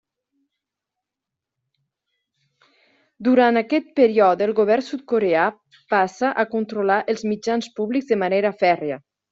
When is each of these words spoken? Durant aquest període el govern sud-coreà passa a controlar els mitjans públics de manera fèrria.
Durant 3.29 3.61
aquest 3.61 3.93
període 4.01 4.47
el 4.49 4.57
govern 4.63 4.89
sud-coreà 4.89 5.47
passa 5.95 6.35
a 6.47 6.51
controlar 6.59 7.01
els 7.15 7.27
mitjans 7.35 7.73
públics 7.81 8.15
de 8.15 8.23
manera 8.25 8.59
fèrria. 8.65 9.05